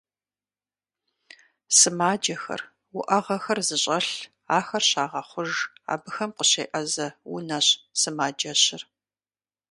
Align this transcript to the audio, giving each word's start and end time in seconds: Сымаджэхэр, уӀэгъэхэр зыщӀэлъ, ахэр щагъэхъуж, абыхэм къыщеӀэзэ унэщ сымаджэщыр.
Сымаджэхэр, 1.77 2.61
уӀэгъэхэр 2.97 3.59
зыщӀэлъ, 3.67 4.13
ахэр 4.57 4.83
щагъэхъуж, 4.89 5.51
абыхэм 5.93 6.31
къыщеӀэзэ 6.37 7.07
унэщ 7.33 7.67
сымаджэщыр. 7.99 8.81